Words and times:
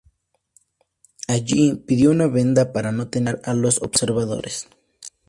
Allí, 1.27 1.75
pidió 1.75 2.09
una 2.09 2.25
venda 2.25 2.73
para 2.73 2.91
no 2.91 3.09
tener 3.09 3.35
que 3.35 3.41
mirar 3.41 3.55
a 3.55 3.59
los 3.61 3.83
observadores. 3.83 4.67